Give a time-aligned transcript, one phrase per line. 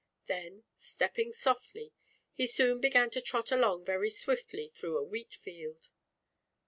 [0.25, 1.93] Then stepping softly,
[2.33, 5.91] he soon began to trot along very swiftly through a wheat field.